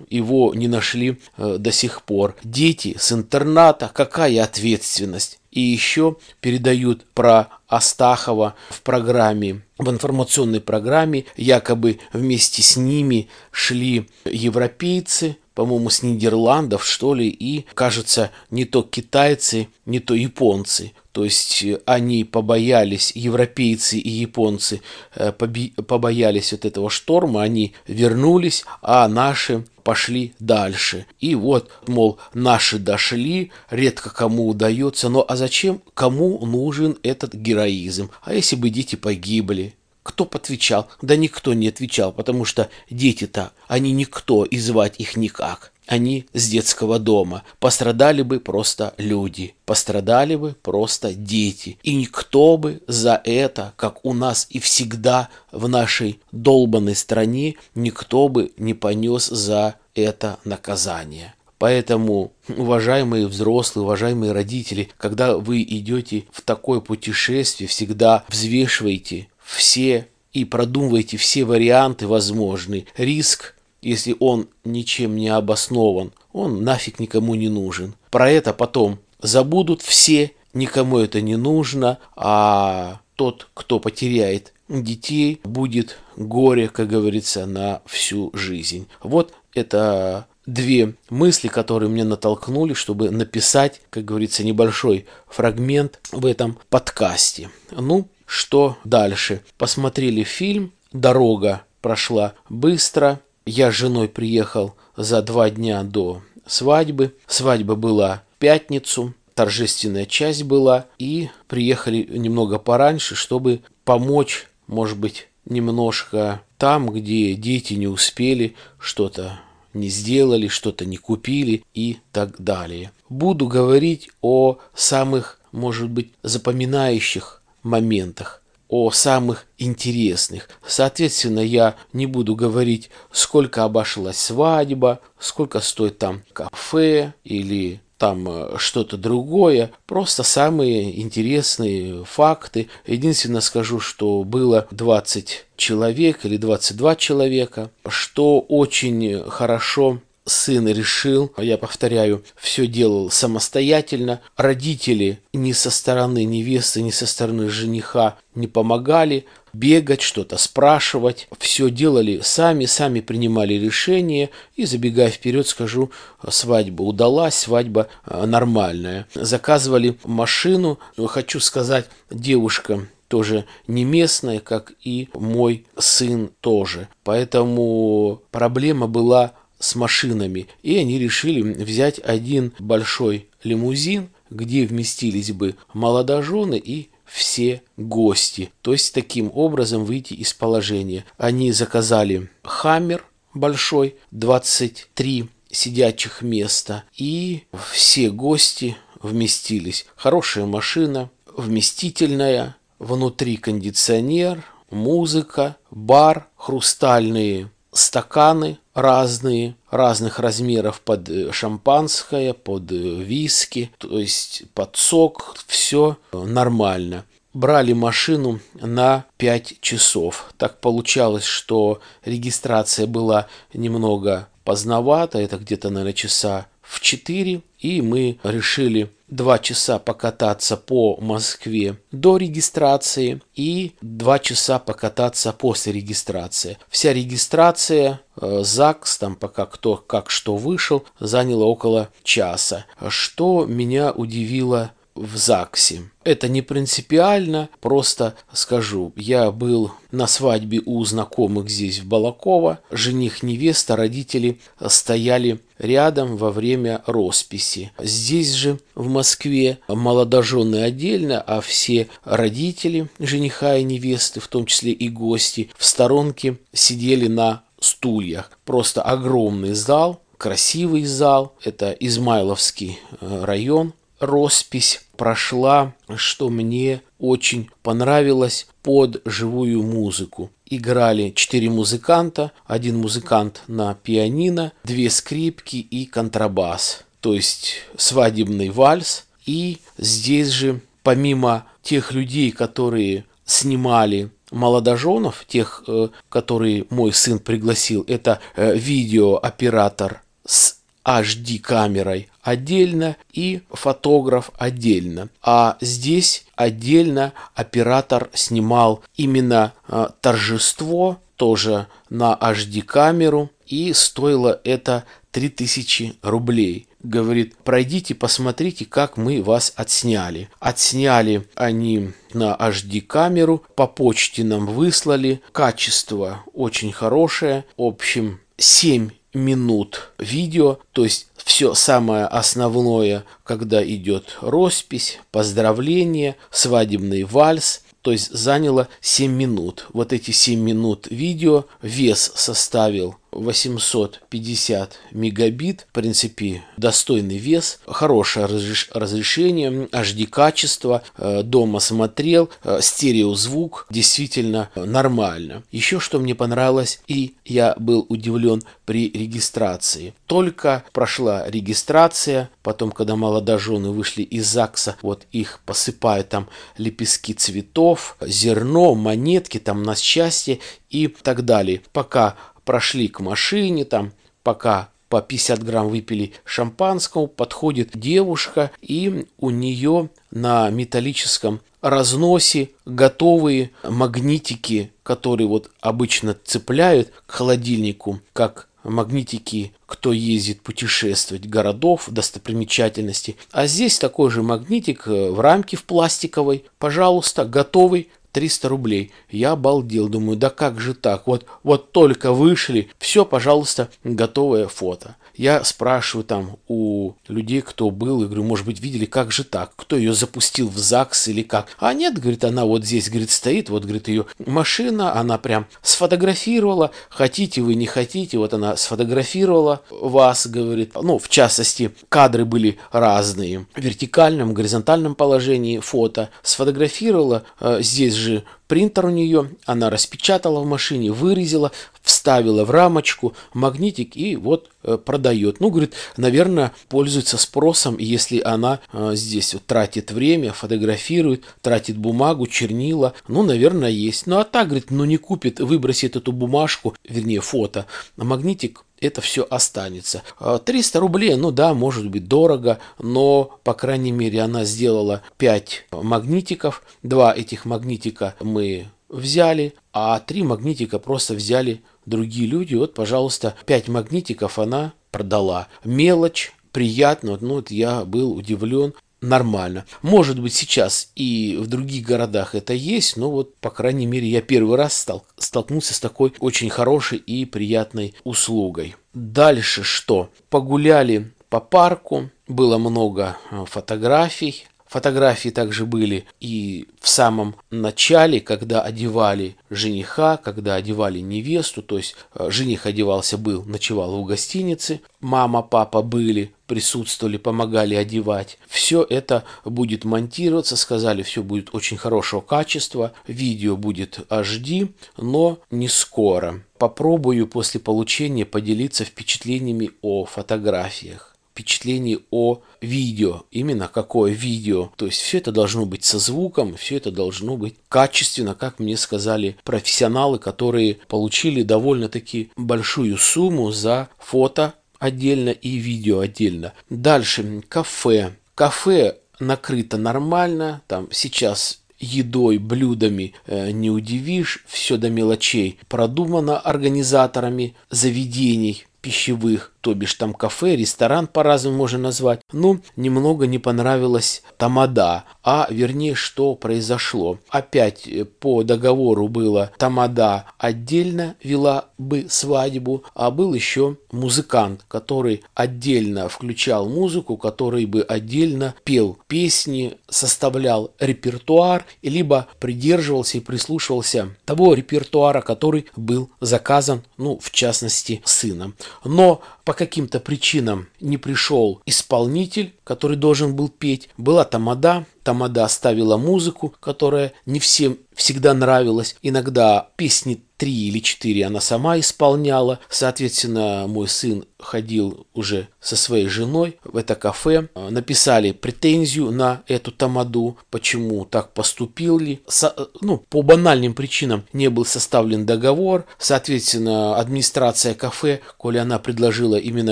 его 0.09 0.53
не 0.53 0.67
нашли 0.67 1.19
э, 1.37 1.57
до 1.59 1.71
сих 1.71 2.03
пор. 2.03 2.35
Дети 2.43 2.95
с 2.97 3.11
интерната, 3.11 3.89
какая 3.93 4.43
ответственность? 4.43 5.39
И 5.51 5.59
еще 5.59 6.17
передают 6.39 7.05
про 7.13 7.47
Астахова 7.67 8.55
в 8.69 8.81
программе, 8.81 9.63
в 9.77 9.89
информационной 9.89 10.61
программе, 10.61 11.25
якобы 11.35 11.99
вместе 12.13 12.61
с 12.61 12.77
ними 12.77 13.27
шли 13.51 14.07
европейцы, 14.25 15.37
по-моему, 15.53 15.89
с 15.89 16.03
Нидерландов, 16.03 16.85
что 16.85 17.15
ли, 17.15 17.27
и, 17.27 17.65
кажется, 17.73 18.31
не 18.51 18.65
то 18.65 18.83
китайцы, 18.83 19.69
не 19.85 19.99
то 19.99 20.13
японцы. 20.13 20.91
То 21.11 21.23
есть 21.23 21.63
э, 21.63 21.81
они 21.87 22.23
побоялись, 22.23 23.11
европейцы 23.15 23.97
и 23.97 24.07
японцы 24.07 24.81
э, 25.15 25.31
побоялись 25.31 26.51
вот 26.51 26.63
этого 26.65 26.91
шторма, 26.91 27.41
они 27.41 27.73
вернулись, 27.87 28.65
а 28.83 29.07
наши 29.07 29.65
пошли 29.87 30.33
дальше. 30.39 31.05
И 31.21 31.33
вот, 31.33 31.71
мол, 31.87 32.19
наши 32.33 32.77
дошли, 32.77 33.53
редко 33.69 34.09
кому 34.09 34.49
удается, 34.49 35.07
но 35.07 35.25
а 35.25 35.37
зачем, 35.37 35.81
кому 35.93 36.45
нужен 36.45 36.97
этот 37.03 37.33
героизм? 37.33 38.11
А 38.21 38.33
если 38.33 38.57
бы 38.57 38.69
дети 38.69 38.97
погибли? 38.97 39.75
Кто 40.03 40.29
отвечал? 40.29 40.89
Да 41.01 41.15
никто 41.15 41.53
не 41.53 41.69
отвечал, 41.69 42.11
потому 42.11 42.43
что 42.43 42.69
дети-то, 42.89 43.53
они 43.69 43.93
никто, 43.93 44.43
и 44.43 44.57
звать 44.57 44.95
их 44.97 45.15
никак. 45.15 45.71
Они 45.87 46.25
с 46.33 46.49
детского 46.49 46.99
дома. 46.99 47.43
Пострадали 47.59 48.21
бы 48.21 48.39
просто 48.39 48.93
люди. 48.97 49.55
Пострадали 49.65 50.35
бы 50.35 50.55
просто 50.61 51.13
дети. 51.13 51.79
И 51.81 51.95
никто 51.95 52.57
бы 52.57 52.81
за 52.87 53.19
это, 53.23 53.73
как 53.77 54.05
у 54.05 54.13
нас 54.13 54.47
и 54.49 54.59
всегда 54.59 55.29
в 55.51 55.67
нашей 55.67 56.19
долбанной 56.31 56.95
стране, 56.95 57.55
никто 57.73 58.27
бы 58.27 58.51
не 58.57 58.73
понес 58.73 59.27
за 59.27 59.75
это 59.95 60.37
наказание. 60.43 61.33
Поэтому, 61.57 62.33
уважаемые 62.55 63.27
взрослые, 63.27 63.83
уважаемые 63.83 64.31
родители, 64.31 64.89
когда 64.97 65.37
вы 65.37 65.63
идете 65.63 66.25
в 66.31 66.41
такое 66.41 66.81
путешествие, 66.81 67.67
всегда 67.67 68.23
взвешивайте 68.27 69.27
все 69.43 70.07
и 70.33 70.45
продумывайте 70.45 71.17
все 71.17 71.45
варианты 71.45 72.05
возможные. 72.05 72.85
Риск, 72.95 73.55
если 73.81 74.15
он 74.19 74.47
ничем 74.63 75.15
не 75.15 75.29
обоснован, 75.29 76.11
он 76.33 76.63
нафиг 76.63 76.99
никому 76.99 77.35
не 77.35 77.49
нужен. 77.49 77.95
Про 78.09 78.29
это 78.31 78.53
потом 78.53 78.99
забудут 79.21 79.81
все, 79.81 80.31
никому 80.53 80.99
это 80.99 81.21
не 81.21 81.35
нужно, 81.35 81.99
а 82.15 83.01
тот, 83.15 83.47
кто 83.53 83.79
потеряет 83.79 84.53
детей, 84.69 85.39
будет 85.43 85.97
горе, 86.15 86.67
как 86.67 86.87
говорится, 86.87 87.45
на 87.45 87.81
всю 87.85 88.31
жизнь. 88.33 88.87
Вот 89.01 89.33
это 89.53 90.27
две 90.45 90.95
мысли, 91.09 91.47
которые 91.47 91.89
мне 91.89 92.03
натолкнули, 92.03 92.73
чтобы 92.73 93.11
написать, 93.11 93.81
как 93.89 94.05
говорится, 94.05 94.43
небольшой 94.43 95.05
фрагмент 95.27 95.99
в 96.11 96.25
этом 96.25 96.57
подкасте. 96.69 97.49
Ну, 97.71 98.09
что 98.25 98.77
дальше? 98.83 99.41
Посмотрели 99.57 100.23
фильм, 100.23 100.73
дорога 100.91 101.63
прошла 101.81 102.33
быстро. 102.49 103.19
Я 103.47 103.71
с 103.71 103.75
женой 103.75 104.09
приехал 104.09 104.75
за 104.97 105.21
два 105.21 105.49
дня 105.49 105.81
до 105.83 106.21
свадьбы. 106.45 107.15
Свадьба 107.27 107.75
была 107.75 108.23
в 108.35 108.39
пятницу, 108.39 109.13
торжественная 109.35 110.05
часть 110.05 110.43
была. 110.43 110.87
И 110.99 111.29
приехали 111.47 112.05
немного 112.11 112.59
пораньше, 112.59 113.15
чтобы 113.15 113.61
помочь, 113.85 114.47
может 114.67 114.97
быть, 114.97 115.29
немножко 115.45 116.41
там, 116.57 116.89
где 116.89 117.35
дети 117.35 117.75
не 117.75 117.87
успели 117.87 118.55
что-то 118.79 119.39
не 119.73 119.87
сделали, 119.87 120.49
что-то 120.49 120.85
не 120.85 120.97
купили 120.97 121.63
и 121.73 121.99
так 122.11 122.41
далее. 122.41 122.91
Буду 123.07 123.47
говорить 123.47 124.09
о 124.21 124.57
самых, 124.73 125.39
может 125.53 125.89
быть, 125.89 126.11
запоминающих 126.21 127.41
моментах, 127.63 128.41
о 128.69 128.91
самых 128.91 129.45
интересных. 129.57 130.49
Соответственно, 130.65 131.39
я 131.39 131.75
не 131.93 132.05
буду 132.05 132.35
говорить, 132.35 132.89
сколько 133.11 133.63
обошлась 133.63 134.17
свадьба, 134.17 134.99
сколько 135.19 135.59
стоит 135.59 135.97
там 135.97 136.23
кафе 136.33 137.13
или 137.23 137.81
там 137.97 138.27
э, 138.29 138.57
что-то 138.57 138.97
другое, 138.97 139.71
просто 139.85 140.23
самые 140.23 141.01
интересные 141.01 142.03
факты. 142.05 142.69
Единственное 142.85 143.41
скажу, 143.41 143.79
что 143.79 144.23
было 144.23 144.67
20 144.71 145.45
человек 145.55 146.25
или 146.25 146.37
22 146.37 146.95
человека, 146.95 147.69
что 147.87 148.39
очень 148.39 149.23
хорошо 149.29 149.99
сын 150.27 150.67
решил, 150.67 151.31
я 151.37 151.57
повторяю, 151.57 152.23
все 152.35 152.67
делал 152.67 153.09
самостоятельно. 153.09 154.21
Родители 154.35 155.19
ни 155.33 155.53
со 155.53 155.71
стороны 155.71 156.25
невесты, 156.25 156.81
ни 156.81 156.91
со 156.91 157.07
стороны 157.07 157.49
жениха 157.49 158.17
не 158.35 158.47
помогали 158.47 159.25
бегать, 159.53 160.01
что-то 160.01 160.37
спрашивать. 160.37 161.27
Все 161.39 161.69
делали 161.69 162.19
сами, 162.21 162.65
сами 162.65 162.99
принимали 162.99 163.55
решения. 163.55 164.29
И 164.55 164.65
забегая 164.65 165.09
вперед, 165.09 165.47
скажу, 165.47 165.91
свадьба 166.29 166.83
удалась, 166.83 167.35
свадьба 167.35 167.87
э, 168.05 168.25
нормальная. 168.25 169.07
Заказывали 169.15 169.97
машину. 170.03 170.79
Хочу 170.97 171.39
сказать, 171.39 171.85
девушка 172.11 172.87
тоже 173.07 173.45
не 173.67 173.85
местная, 173.85 174.39
как 174.39 174.73
и 174.83 175.09
мой 175.13 175.65
сын 175.77 176.29
тоже. 176.41 176.89
Поэтому 177.03 178.21
проблема 178.31 178.87
была 178.87 179.33
с 179.59 179.75
машинами, 179.75 180.47
и 180.63 180.77
они 180.77 180.99
решили 180.99 181.41
взять 181.41 181.99
один 181.99 182.53
большой 182.59 183.27
лимузин, 183.43 184.09
где 184.29 184.65
вместились 184.65 185.31
бы 185.31 185.55
молодожены 185.73 186.57
и 186.57 186.89
все 187.05 187.61
гости. 187.77 188.51
То 188.61 188.73
есть 188.73 188.93
таким 188.93 189.31
образом 189.33 189.85
выйти 189.85 190.13
из 190.13 190.33
положения. 190.33 191.05
Они 191.17 191.51
заказали 191.51 192.29
хаммер 192.43 193.05
большой, 193.33 193.95
23 194.11 195.29
сидячих 195.49 196.21
места, 196.21 196.83
и 196.95 197.43
все 197.71 198.09
гости 198.09 198.75
вместились. 199.01 199.85
Хорошая 199.95 200.45
машина, 200.45 201.09
вместительная, 201.25 202.57
внутри 202.79 203.37
кондиционер, 203.37 204.43
музыка, 204.69 205.55
бар, 205.71 206.27
хрустальные 206.35 207.49
стаканы 207.77 208.59
разные, 208.73 209.55
разных 209.69 210.19
размеров 210.19 210.81
под 210.81 211.09
э, 211.09 211.31
шампанское, 211.31 212.33
под 212.33 212.71
э, 212.71 212.75
виски, 212.75 213.71
то 213.77 213.99
есть 213.99 214.43
под 214.53 214.75
сок, 214.75 215.35
все 215.47 215.97
нормально. 216.11 217.05
Брали 217.33 217.73
машину 217.73 218.39
на 218.53 219.05
5 219.17 219.61
часов. 219.61 220.31
Так 220.37 220.59
получалось, 220.59 221.25
что 221.25 221.81
регистрация 222.03 222.87
была 222.87 223.27
немного 223.53 224.27
поздновато, 224.43 225.19
это 225.19 225.37
где-то, 225.37 225.69
наверное, 225.69 225.93
часа 225.93 226.47
в 226.61 226.79
4, 226.79 227.41
и 227.59 227.81
мы 227.81 228.19
решили 228.23 228.89
два 229.07 229.39
часа 229.39 229.79
покататься 229.79 230.57
по 230.57 230.97
Москве 230.97 231.79
до 231.91 232.17
регистрации 232.17 233.21
и 233.35 233.73
два 233.81 234.19
часа 234.19 234.59
покататься 234.59 235.31
после 235.33 235.73
регистрации. 235.73 236.57
Вся 236.69 236.93
регистрация, 236.93 238.01
э, 238.19 238.41
ЗАГС, 238.43 238.97
там 238.97 239.15
пока 239.15 239.45
кто 239.45 239.77
как 239.77 240.09
что 240.09 240.35
вышел, 240.35 240.85
заняла 240.99 241.45
около 241.45 241.89
часа. 242.03 242.65
Что 242.89 243.45
меня 243.45 243.91
удивило 243.91 244.71
в 244.97 245.15
ЗАГСе. 245.15 245.89
Это 246.03 246.27
не 246.27 246.41
принципиально, 246.41 247.49
просто 247.59 248.15
скажу, 248.31 248.93
я 248.95 249.31
был 249.31 249.71
на 249.91 250.07
свадьбе 250.07 250.61
у 250.65 250.83
знакомых 250.83 251.49
здесь 251.49 251.79
в 251.79 251.85
Балаково, 251.85 252.59
жених, 252.71 253.23
невеста, 253.23 253.75
родители 253.75 254.39
стояли 254.67 255.39
рядом 255.57 256.17
во 256.17 256.31
время 256.31 256.81
росписи. 256.85 257.71
Здесь 257.79 258.33
же, 258.33 258.59
в 258.75 258.87
Москве, 258.87 259.59
молодожены 259.67 260.63
отдельно, 260.63 261.21
а 261.21 261.41
все 261.41 261.87
родители 262.03 262.89
жениха 262.99 263.57
и 263.57 263.63
невесты, 263.63 264.19
в 264.19 264.27
том 264.27 264.45
числе 264.45 264.71
и 264.71 264.89
гости, 264.89 265.49
в 265.57 265.65
сторонке 265.65 266.37
сидели 266.53 267.07
на 267.07 267.43
стульях. 267.59 268.31
Просто 268.45 268.81
огромный 268.81 269.53
зал, 269.53 270.01
красивый 270.17 270.85
зал. 270.85 271.33
Это 271.43 271.71
Измайловский 271.71 272.79
э, 272.99 273.23
район, 273.23 273.73
роспись 273.99 274.81
прошла, 274.95 275.73
что 275.95 276.29
мне 276.29 276.81
очень 276.99 277.49
понравилось, 277.63 278.47
под 278.63 279.01
живую 279.05 279.63
музыку. 279.63 280.31
Играли 280.45 281.11
четыре 281.15 281.49
музыканта, 281.49 282.31
один 282.45 282.77
музыкант 282.77 283.43
на 283.47 283.73
пианино, 283.75 284.51
две 284.63 284.89
скрипки 284.89 285.57
и 285.57 285.85
контрабас. 285.85 286.83
То 286.99 287.13
есть 287.13 287.61
свадебный 287.77 288.49
вальс. 288.49 289.05
И 289.25 289.59
здесь 289.77 290.29
же, 290.29 290.61
помимо 290.83 291.45
тех 291.61 291.91
людей, 291.91 292.31
которые 292.31 293.05
снимали 293.25 294.09
молодоженов, 294.31 295.25
тех, 295.27 295.63
э, 295.67 295.89
которые 296.09 296.65
мой 296.69 296.93
сын 296.93 297.19
пригласил, 297.19 297.83
это 297.87 298.19
э, 298.35 298.57
видеооператор 298.57 300.01
с 300.25 300.57
HD 300.85 301.39
камерой 301.39 302.07
отдельно 302.27 302.97
и 303.13 303.41
фотограф 303.51 304.31
отдельно. 304.37 305.07
А 305.23 305.55
здесь 305.61 306.25
отдельно 306.35 307.13
оператор 307.35 308.09
снимал 308.13 308.83
именно 308.97 309.53
э, 309.69 309.87
торжество 310.01 310.99
тоже 311.15 311.67
на 311.89 312.17
HD 312.19 312.63
камеру 312.63 313.31
и 313.45 313.71
стоило 313.71 314.41
это 314.43 314.83
3000 315.11 315.99
рублей. 316.01 316.67
Говорит, 316.83 317.37
пройдите, 317.45 317.95
посмотрите, 317.95 318.65
как 318.65 318.97
мы 318.97 319.23
вас 319.23 319.53
отсняли. 319.55 320.29
Отсняли 320.41 321.25
они 321.33 321.91
на 322.13 322.35
HD 322.35 322.81
камеру, 322.81 323.45
по 323.55 323.67
почте 323.67 324.25
нам 324.25 324.47
выслали. 324.47 325.21
Качество 325.31 326.23
очень 326.33 326.73
хорошее. 326.73 327.45
В 327.55 327.63
общем, 327.63 328.19
7 328.35 328.89
минут 329.13 329.91
видео, 329.97 330.59
то 330.73 330.83
есть 330.83 331.07
все 331.15 331.53
самое 331.53 332.05
основное, 332.05 333.03
когда 333.23 333.65
идет 333.65 334.17
роспись, 334.21 334.99
поздравление, 335.11 336.15
свадебный 336.31 337.03
вальс, 337.03 337.63
то 337.81 337.91
есть 337.91 338.11
заняло 338.11 338.67
7 338.81 339.11
минут. 339.11 339.67
Вот 339.71 339.93
эти 339.93 340.11
7 340.11 340.39
минут 340.39 340.87
видео 340.89 341.45
вес 341.61 342.11
составил 342.15 342.95
850 343.17 344.79
мегабит, 344.91 345.67
в 345.69 345.73
принципе, 345.73 346.43
достойный 346.55 347.17
вес, 347.17 347.59
хорошее 347.65 348.27
разрешение, 348.27 349.67
HD 349.71 350.05
качество, 350.05 350.83
э, 350.97 351.23
дома 351.23 351.59
смотрел, 351.59 352.29
э, 352.43 352.59
стереозвук, 352.61 353.67
действительно 353.69 354.49
нормально. 354.55 355.43
Еще 355.51 355.79
что 355.79 355.99
мне 355.99 356.15
понравилось, 356.15 356.79
и 356.87 357.15
я 357.25 357.55
был 357.57 357.85
удивлен 357.89 358.43
при 358.65 358.91
регистрации. 358.91 359.93
Только 360.05 360.63
прошла 360.71 361.27
регистрация, 361.27 362.29
потом, 362.43 362.71
когда 362.71 362.95
молодожены 362.95 363.71
вышли 363.71 364.03
из 364.03 364.27
ЗАГСа, 364.27 364.77
вот 364.81 365.05
их 365.11 365.39
посыпают 365.45 366.09
там 366.09 366.29
лепестки 366.57 367.13
цветов, 367.13 367.97
зерно, 368.01 368.75
монетки 368.75 369.39
там 369.39 369.63
на 369.63 369.75
счастье 369.75 370.39
и 370.69 370.87
так 370.87 371.25
далее. 371.25 371.61
Пока 371.73 372.15
прошли 372.47 372.87
к 372.87 373.01
машине, 373.01 373.65
там, 373.65 373.91
пока 374.23 374.69
по 374.87 375.01
50 375.01 375.43
грамм 375.43 375.67
выпили 375.67 376.13
шампанского, 376.23 377.05
подходит 377.05 377.77
девушка, 377.77 378.51
и 378.61 379.05
у 379.19 379.29
нее 379.31 379.89
на 380.11 380.49
металлическом 380.49 381.41
разносе 381.61 382.51
готовые 382.65 383.51
магнитики, 383.67 384.71
которые 384.83 385.27
вот 385.27 385.51
обычно 385.59 386.15
цепляют 386.23 386.93
к 387.05 387.11
холодильнику, 387.11 387.99
как 388.13 388.47
магнитики, 388.63 389.53
кто 389.65 389.91
ездит 389.91 390.41
путешествовать, 390.41 391.27
городов, 391.27 391.87
достопримечательностей. 391.89 393.17
А 393.31 393.47
здесь 393.47 393.79
такой 393.79 394.09
же 394.11 394.23
магнитик 394.23 394.87
э, 394.87 395.09
в 395.11 395.19
рамке 395.19 395.57
в 395.57 395.63
пластиковой, 395.63 396.45
пожалуйста, 396.59 397.25
готовый 397.25 397.89
300 398.17 398.49
рублей. 398.49 398.91
Я 399.11 399.33
обалдел, 399.33 399.89
думаю, 399.89 400.17
да 400.17 400.31
как 400.31 400.59
же 400.59 400.73
так? 400.73 401.05
Вот, 401.05 401.27
вот 401.43 401.71
только 401.71 402.13
вышли, 402.13 402.67
все, 402.79 403.05
пожалуйста, 403.05 403.69
готовое 403.83 404.47
фото. 404.47 404.95
Я 405.17 405.43
спрашиваю 405.43 406.05
там 406.05 406.37
у 406.47 406.93
людей, 407.07 407.41
кто 407.41 407.71
был, 407.71 408.03
и 408.03 408.05
говорю, 408.05 408.23
может 408.23 408.45
быть, 408.45 408.61
видели, 408.61 408.85
как 408.85 409.11
же 409.11 409.23
так? 409.23 409.51
Кто 409.55 409.75
ее 409.75 409.93
запустил 409.93 410.47
в 410.47 410.57
ЗАГС 410.57 411.07
или 411.07 411.23
как? 411.23 411.47
А 411.57 411.73
нет, 411.73 411.99
говорит, 411.99 412.23
она 412.23 412.45
вот 412.45 412.63
здесь, 412.63 412.89
говорит, 412.89 413.09
стоит, 413.09 413.49
вот, 413.49 413.63
говорит, 413.63 413.87
ее 413.87 414.05
машина, 414.23 414.95
она 414.95 415.17
прям 415.17 415.47
сфотографировала, 415.63 416.69
хотите 416.89 417.41
вы, 417.41 417.55
не 417.55 417.65
хотите, 417.65 418.19
вот 418.19 418.35
она 418.35 418.55
сфотографировала 418.55 419.63
вас, 419.71 420.27
говорит, 420.27 420.73
ну, 420.75 420.99
в 420.99 421.09
частности, 421.09 421.71
кадры 421.89 422.23
были 422.23 422.59
разные, 422.71 423.47
в 423.55 423.59
вертикальном, 423.59 424.35
горизонтальном 424.35 424.93
положении 424.93 425.57
фото, 425.57 426.09
сфотографировала, 426.21 427.23
э, 427.39 427.57
здесь 427.61 427.95
же 427.95 428.23
принтер 428.47 428.85
у 428.85 428.89
нее, 428.89 429.31
она 429.45 429.69
распечатала 429.69 430.39
в 430.41 430.45
машине, 430.45 430.91
вырезала, 430.91 431.51
вставила 431.81 432.43
в 432.45 432.51
рамочку 432.51 433.13
магнитик 433.33 433.95
и 433.95 434.15
вот 434.15 434.49
э, 434.63 434.77
продает. 434.77 435.39
Ну, 435.39 435.49
говорит, 435.49 435.73
наверное, 435.95 436.53
пользуется 436.69 437.17
спросом, 437.17 437.77
если 437.77 438.19
она 438.19 438.59
э, 438.73 438.91
здесь 438.95 439.33
вот 439.33 439.45
тратит 439.45 439.91
время, 439.91 440.33
фотографирует, 440.33 441.23
тратит 441.41 441.77
бумагу, 441.77 442.27
чернила, 442.27 442.93
ну, 443.07 443.23
наверное, 443.23 443.69
есть. 443.69 444.07
Ну, 444.07 444.17
а 444.17 444.23
так, 444.23 444.47
говорит, 444.47 444.71
ну, 444.71 444.85
не 444.85 444.97
купит, 444.97 445.39
выбросит 445.39 445.95
эту 445.95 446.11
бумажку, 446.11 446.75
вернее, 446.87 447.21
фото, 447.21 447.65
магнитик 447.97 448.63
это 448.79 449.01
все 449.01 449.25
останется. 449.29 450.03
300 450.45 450.77
а, 450.77 450.81
рублей, 450.81 451.15
ну 451.15 451.31
да, 451.31 451.53
может 451.53 451.89
быть 451.89 452.07
дорого, 452.07 452.59
но, 452.79 453.39
по 453.43 453.53
крайней 453.53 453.91
мере, 453.91 454.21
она 454.21 454.43
сделала 454.45 455.01
5 455.17 455.65
магнитиков. 455.71 456.63
Два 456.83 457.13
этих 457.13 457.45
магнитика 457.45 458.15
мы 458.21 458.67
взяли, 458.89 459.53
а 459.73 459.99
три 459.99 460.23
магнитика 460.23 460.79
просто 460.79 461.13
взяли 461.13 461.61
другие 461.85 462.27
люди. 462.27 462.55
Вот, 462.55 462.73
пожалуйста, 462.73 463.35
5 463.45 463.67
магнитиков 463.67 464.39
она 464.39 464.73
продала. 464.91 465.47
Мелочь, 465.63 466.33
приятно, 466.51 467.17
ну, 467.21 467.35
вот 467.35 467.51
я 467.51 467.85
был 467.85 468.13
удивлен 468.13 468.73
нормально. 469.07 469.65
Может 469.81 470.19
быть, 470.19 470.33
сейчас 470.33 470.91
и 470.95 471.37
в 471.39 471.47
других 471.47 471.85
городах 471.85 472.35
это 472.35 472.53
есть, 472.53 472.97
но 472.97 473.11
вот, 473.11 473.35
по 473.37 473.49
крайней 473.49 473.85
мере, 473.85 474.07
я 474.07 474.21
первый 474.21 474.57
раз 474.57 474.77
стал, 474.77 475.05
столкнулся 475.17 475.73
с 475.73 475.79
такой 475.79 476.13
очень 476.19 476.49
хорошей 476.49 476.97
и 476.97 477.25
приятной 477.25 477.93
услугой. 478.03 478.75
Дальше 478.93 479.63
что? 479.63 480.09
Погуляли 480.29 481.11
по 481.29 481.39
парку, 481.39 482.09
было 482.27 482.57
много 482.57 483.17
э, 483.31 483.45
фотографий, 483.47 484.47
Фотографии 484.67 485.29
также 485.29 485.65
были 485.65 486.05
и 486.19 486.67
в 486.81 486.89
самом 486.89 487.35
начале, 487.49 488.19
когда 488.19 488.61
одевали 488.61 489.37
жениха, 489.49 490.17
когда 490.17 490.55
одевали 490.55 490.99
невесту, 490.99 491.61
то 491.61 491.77
есть 491.77 491.95
э, 492.15 492.29
жених 492.29 492.65
одевался 492.65 493.17
был, 493.17 493.43
ночевал 493.45 493.95
у 493.95 494.03
гостиницы, 494.03 494.81
мама, 494.99 495.41
папа 495.41 495.81
были, 495.81 496.33
присутствовали, 496.47 497.17
помогали 497.17 497.75
одевать. 497.75 498.39
Все 498.47 498.85
это 498.89 499.23
будет 499.45 499.85
монтироваться, 499.85 500.57
сказали, 500.57 501.01
все 501.01 501.23
будет 501.23 501.53
очень 501.53 501.77
хорошего 501.77 502.21
качества, 502.21 502.93
видео 503.07 503.55
будет 503.55 503.99
HD, 504.09 504.69
но 504.97 505.39
не 505.51 505.67
скоро. 505.67 506.41
Попробую 506.57 507.27
после 507.27 507.59
получения 507.59 508.25
поделиться 508.25 508.83
впечатлениями 508.83 509.71
о 509.81 510.05
фотографиях 510.05 511.16
впечатлений 511.37 511.99
о 512.09 512.41
видео. 512.61 513.23
Именно 513.29 513.69
какое 513.71 514.11
видео. 514.11 514.71
То 514.75 514.87
есть 514.87 514.99
все 514.99 515.19
это 515.19 515.31
должно 515.31 515.67
быть 515.67 515.83
со 515.83 515.99
звуком, 515.99 516.55
все 516.55 516.77
это 516.77 516.89
должно 516.89 517.37
быть 517.37 517.53
качественно, 517.69 518.33
как 518.33 518.57
мне 518.57 518.75
сказали 518.75 519.37
профессионалы, 519.43 520.17
которые 520.17 520.79
получили 520.87 521.43
довольно-таки 521.43 522.31
большую 522.35 522.97
сумму 522.97 523.51
за 523.51 523.89
фото 523.99 524.55
отдельно 524.79 525.29
и 525.29 525.57
видео 525.57 525.99
отдельно. 525.99 526.53
Дальше 526.71 527.43
кафе. 527.47 528.15
Кафе 528.33 528.97
накрыто 529.19 529.77
нормально, 529.77 530.61
там 530.65 530.87
сейчас 530.91 531.59
едой, 531.79 532.39
блюдами 532.39 533.13
э, 533.27 533.51
не 533.51 533.69
удивишь, 533.69 534.43
все 534.47 534.77
до 534.77 534.89
мелочей 534.89 535.59
продумано 535.67 536.39
организаторами 536.39 537.55
заведений 537.69 538.65
пищевых 538.81 539.53
то 539.61 539.73
бишь 539.73 539.95
там 539.95 540.13
кафе, 540.13 540.55
ресторан 540.55 541.07
по-разному 541.07 541.57
можно 541.57 541.79
назвать. 541.79 542.21
Ну, 542.31 542.61
немного 542.75 543.27
не 543.27 543.39
понравилось 543.39 544.23
тамада, 544.37 545.03
а 545.23 545.47
вернее, 545.49 545.95
что 545.95 546.35
произошло. 546.35 547.19
Опять 547.29 547.87
э, 547.87 548.05
по 548.05 548.43
договору 548.43 549.07
было 549.07 549.51
тамада 549.57 550.25
отдельно 550.37 551.15
вела 551.23 551.65
бы 551.77 552.05
свадьбу, 552.09 552.83
а 552.93 553.11
был 553.11 553.33
еще 553.33 553.77
музыкант, 553.91 554.63
который 554.67 555.23
отдельно 555.33 556.09
включал 556.09 556.69
музыку, 556.69 557.17
который 557.17 557.65
бы 557.65 557.81
отдельно 557.81 558.55
пел 558.63 558.97
песни, 559.07 559.77
составлял 559.89 560.71
репертуар, 560.79 561.65
либо 561.81 562.27
придерживался 562.39 563.17
и 563.17 563.21
прислушивался 563.21 564.15
того 564.25 564.53
репертуара, 564.53 565.21
который 565.21 565.65
был 565.75 566.09
заказан, 566.19 566.83
ну, 566.97 567.19
в 567.19 567.31
частности, 567.31 568.01
сыном. 568.05 568.55
Но 568.83 569.21
по 569.47 569.53
каким-то 569.53 570.01
причинам 570.01 570.67
не 570.81 570.97
пришел 570.97 571.61
исполнитель, 571.65 572.53
который 572.67 572.97
должен 572.97 573.33
был 573.33 573.47
петь. 573.47 573.87
Была 573.97 574.25
тамада, 574.25 574.85
тамада 575.03 575.45
оставила 575.45 575.95
музыку, 575.95 576.53
которая 576.59 577.13
не 577.25 577.39
всем 577.39 577.77
всегда 577.95 578.33
нравилась. 578.33 578.97
Иногда 579.01 579.69
песни 579.77 580.21
три 580.35 580.67
или 580.67 580.79
четыре 580.79 581.25
она 581.25 581.39
сама 581.39 581.79
исполняла. 581.79 582.59
Соответственно, 582.69 583.65
мой 583.67 583.87
сын 583.87 584.25
ходил 584.37 585.07
уже 585.13 585.47
со 585.59 585.75
своей 585.75 586.07
женой 586.07 586.59
в 586.63 586.77
это 586.77 586.93
кафе. 586.95 587.47
Написали 587.55 588.33
претензию 588.33 589.11
на 589.11 589.41
эту 589.47 589.71
тамаду, 589.71 590.37
почему 590.51 591.05
так 591.05 591.33
поступили. 591.33 592.21
Со, 592.27 592.53
ну, 592.81 592.97
по 592.97 593.23
банальным 593.23 593.73
причинам 593.73 594.25
не 594.33 594.49
был 594.49 594.65
составлен 594.65 595.25
договор. 595.25 595.85
Соответственно, 595.97 596.97
администрация 596.97 597.73
кафе, 597.73 598.19
коли 598.37 598.57
она 598.57 598.77
предложила 598.77 599.37
именно 599.37 599.71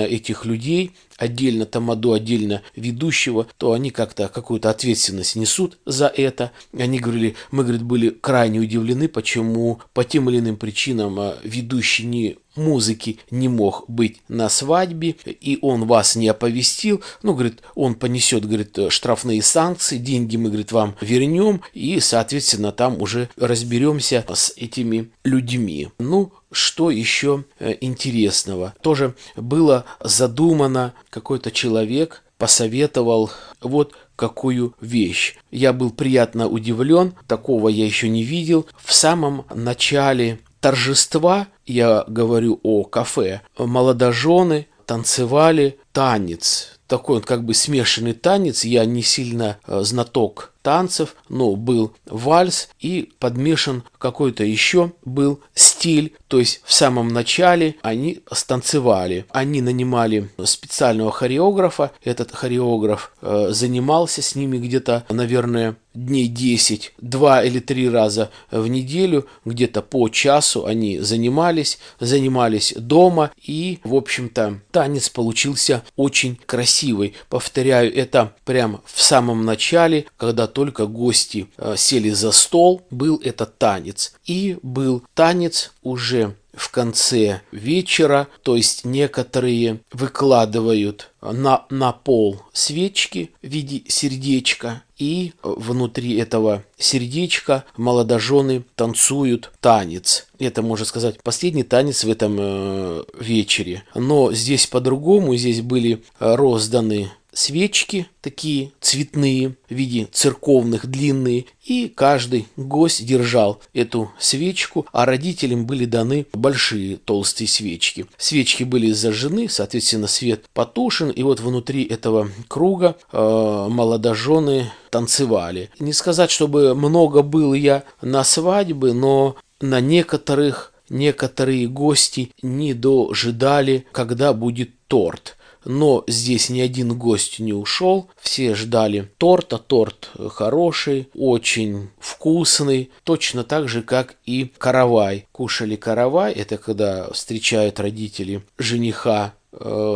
этих 0.00 0.46
людей, 0.46 0.96
отдельно 1.16 1.66
тамаду, 1.66 2.12
отдельно 2.12 2.62
ведущего, 2.74 3.46
то 3.58 3.72
они 3.72 3.90
как-то 3.90 4.28
какую-то 4.28 4.70
ответственность 4.70 5.36
несут 5.36 5.78
за 5.86 6.06
это. 6.08 6.52
Они 6.76 6.98
говорили, 6.98 7.36
мы, 7.50 7.62
говорит, 7.62 7.82
были 7.82 8.10
крайне 8.10 8.60
удивлены, 8.60 9.08
почему 9.08 9.80
по 9.92 10.04
тем 10.04 10.30
или 10.30 10.38
иным 10.38 10.56
причинам 10.56 11.18
а, 11.18 11.38
ведущий 11.42 12.04
не 12.04 12.38
музыки 12.56 13.18
не 13.30 13.48
мог 13.48 13.84
быть 13.88 14.20
на 14.28 14.48
свадьбе, 14.48 15.16
и 15.26 15.58
он 15.62 15.86
вас 15.86 16.16
не 16.16 16.28
оповестил, 16.28 17.02
ну, 17.22 17.34
говорит, 17.34 17.62
он 17.74 17.94
понесет, 17.94 18.44
говорит, 18.44 18.78
штрафные 18.88 19.42
санкции, 19.42 19.98
деньги 19.98 20.36
мы, 20.36 20.48
говорит, 20.48 20.72
вам 20.72 20.96
вернем, 21.00 21.62
и, 21.72 22.00
соответственно, 22.00 22.72
там 22.72 23.00
уже 23.00 23.28
разберемся 23.36 24.24
с 24.32 24.52
этими 24.56 25.10
людьми. 25.24 25.88
Ну, 25.98 26.32
что 26.52 26.90
еще 26.90 27.44
э, 27.58 27.74
интересного? 27.80 28.74
Тоже 28.80 29.14
было 29.36 29.84
задумано, 30.00 30.94
какой-то 31.10 31.50
человек 31.50 32.22
посоветовал 32.38 33.30
вот 33.60 33.94
какую 34.14 34.74
вещь. 34.80 35.36
Я 35.50 35.72
был 35.72 35.90
приятно 35.90 36.48
удивлен, 36.48 37.14
такого 37.26 37.68
я 37.68 37.84
еще 37.84 38.08
не 38.08 38.22
видел. 38.22 38.66
В 38.82 38.92
самом 38.92 39.44
начале 39.54 40.40
торжества, 40.60 41.48
я 41.66 42.04
говорю 42.06 42.60
о 42.62 42.84
кафе, 42.84 43.42
молодожены 43.58 44.66
танцевали 44.86 45.78
танец. 45.92 46.78
Такой 46.86 47.16
он 47.16 47.22
как 47.22 47.44
бы 47.44 47.52
смешанный 47.54 48.12
танец. 48.12 48.64
Я 48.64 48.84
не 48.84 49.02
сильно 49.02 49.58
э, 49.66 49.80
знаток 49.82 50.52
танцев, 50.66 51.14
но 51.28 51.54
был 51.54 51.92
вальс 52.06 52.70
и 52.80 53.12
подмешан 53.20 53.84
какой-то 53.98 54.42
еще 54.42 54.90
был 55.04 55.38
стиль. 55.54 56.16
То 56.26 56.40
есть 56.40 56.60
в 56.64 56.72
самом 56.72 57.06
начале 57.06 57.76
они 57.82 58.22
станцевали. 58.32 59.26
Они 59.30 59.62
нанимали 59.62 60.28
специального 60.44 61.12
хореографа. 61.12 61.92
Этот 62.02 62.32
хореограф 62.32 63.12
э, 63.22 63.50
занимался 63.50 64.22
с 64.22 64.34
ними 64.34 64.58
где-то, 64.58 65.06
наверное, 65.08 65.76
дней 65.96 66.28
10, 66.28 66.92
два 67.00 67.42
или 67.42 67.58
три 67.58 67.88
раза 67.88 68.30
в 68.50 68.68
неделю, 68.68 69.26
где-то 69.44 69.82
по 69.82 70.08
часу 70.08 70.66
они 70.66 70.98
занимались, 70.98 71.78
занимались 71.98 72.74
дома, 72.76 73.30
и, 73.42 73.80
в 73.82 73.94
общем-то, 73.94 74.60
танец 74.70 75.08
получился 75.08 75.82
очень 75.96 76.38
красивый. 76.46 77.14
Повторяю, 77.28 77.94
это 77.94 78.34
прям 78.44 78.82
в 78.84 79.02
самом 79.02 79.44
начале, 79.44 80.06
когда 80.16 80.46
только 80.56 80.86
гости 80.86 81.48
э, 81.58 81.74
сели 81.76 82.08
за 82.08 82.32
стол, 82.32 82.80
был 82.90 83.20
этот 83.22 83.58
танец. 83.58 84.14
И 84.24 84.56
был 84.62 85.02
танец 85.12 85.72
уже 85.82 86.34
в 86.54 86.70
конце 86.70 87.42
вечера, 87.52 88.28
то 88.42 88.56
есть 88.56 88.86
некоторые 88.86 89.80
выкладывают 89.92 91.10
на, 91.20 91.66
на 91.68 91.92
пол 91.92 92.40
свечки 92.54 93.32
в 93.42 93.48
виде 93.48 93.82
сердечка, 93.86 94.82
и 94.96 95.34
внутри 95.42 96.16
этого 96.16 96.64
сердечка 96.78 97.64
молодожены 97.76 98.64
танцуют 98.76 99.52
танец. 99.60 100.26
Это, 100.38 100.62
можно 100.62 100.86
сказать, 100.86 101.22
последний 101.22 101.64
танец 101.64 102.02
в 102.02 102.10
этом 102.10 102.38
э, 102.40 103.04
вечере. 103.20 103.84
Но 103.94 104.32
здесь 104.32 104.66
по-другому, 104.66 105.36
здесь 105.36 105.60
были 105.60 106.02
розданы 106.18 107.10
свечки 107.36 108.08
такие 108.22 108.72
цветные 108.80 109.56
в 109.68 109.74
виде 109.74 110.08
церковных 110.10 110.86
длинные 110.86 111.44
и 111.64 111.92
каждый 111.94 112.48
гость 112.56 113.04
держал 113.04 113.60
эту 113.74 114.10
свечку, 114.18 114.86
а 114.90 115.04
родителям 115.04 115.66
были 115.66 115.84
даны 115.84 116.26
большие 116.32 116.96
толстые 116.96 117.46
свечки. 117.46 118.06
Свечки 118.16 118.64
были 118.64 118.90
зажжены, 118.90 119.50
соответственно 119.50 120.06
свет 120.06 120.44
потушен 120.54 121.10
и 121.10 121.22
вот 121.22 121.40
внутри 121.40 121.84
этого 121.84 122.30
круга 122.48 122.96
э, 123.12 123.66
молодожены 123.68 124.72
танцевали. 124.90 125.70
Не 125.78 125.92
сказать, 125.92 126.30
чтобы 126.30 126.74
много 126.74 127.20
был 127.20 127.52
я 127.52 127.84
на 128.00 128.24
свадьбе, 128.24 128.94
но 128.94 129.36
на 129.60 129.80
некоторых 129.80 130.72
некоторые 130.88 131.66
гости 131.66 132.30
не 132.42 132.72
дожидали, 132.72 133.86
когда 133.92 134.32
будет 134.32 134.70
торт 134.88 135.36
но 135.66 136.04
здесь 136.06 136.48
ни 136.48 136.60
один 136.60 136.96
гость 136.96 137.40
не 137.40 137.52
ушел, 137.52 138.08
все 138.20 138.54
ждали 138.54 139.10
торта, 139.18 139.58
торт 139.58 140.10
хороший, 140.30 141.08
очень 141.14 141.90
вкусный, 141.98 142.90
точно 143.04 143.42
так 143.44 143.68
же, 143.68 143.82
как 143.82 144.14
и 144.24 144.50
каравай. 144.58 145.26
Кушали 145.32 145.76
каравай, 145.76 146.32
это 146.32 146.56
когда 146.56 147.10
встречают 147.10 147.80
родители 147.80 148.42
жениха 148.58 149.34